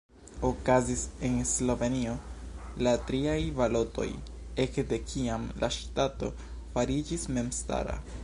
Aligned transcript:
Okazis 0.47 1.01
en 1.27 1.35
Slovenio 1.49 2.13
la 2.87 2.93
triaj 3.11 3.35
balotoj, 3.59 4.07
ekde 4.65 4.99
kiam 5.13 5.45
la 5.65 5.69
ŝtato 5.79 6.31
fariĝis 6.73 7.29
memstara. 7.37 7.99